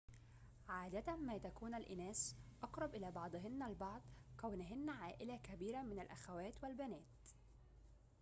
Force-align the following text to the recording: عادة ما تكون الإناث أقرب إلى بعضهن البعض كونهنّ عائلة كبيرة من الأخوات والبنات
عادة 0.69 1.15
ما 1.15 1.37
تكون 1.37 1.75
الإناث 1.75 2.33
أقرب 2.63 2.95
إلى 2.95 3.11
بعضهن 3.11 3.63
البعض 3.63 4.01
كونهنّ 4.41 4.89
عائلة 4.89 5.35
كبيرة 5.37 5.81
من 5.81 5.99
الأخوات 5.99 6.53
والبنات 6.63 7.19